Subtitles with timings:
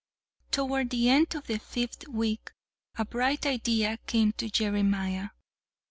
[0.49, 2.49] Toward the end of the fifth week
[2.97, 5.27] a bright idea came to Jeremiah.